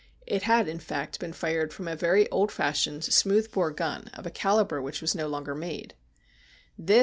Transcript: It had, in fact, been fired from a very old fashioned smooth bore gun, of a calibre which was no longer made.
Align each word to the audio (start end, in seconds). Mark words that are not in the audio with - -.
It 0.25 0.41
had, 0.41 0.67
in 0.67 0.79
fact, 0.79 1.19
been 1.19 1.31
fired 1.31 1.71
from 1.71 1.87
a 1.87 1.95
very 1.95 2.27
old 2.31 2.51
fashioned 2.51 3.03
smooth 3.03 3.51
bore 3.51 3.69
gun, 3.69 4.07
of 4.15 4.25
a 4.25 4.31
calibre 4.31 4.81
which 4.81 4.99
was 4.99 5.13
no 5.13 5.27
longer 5.27 5.53
made. 5.53 5.93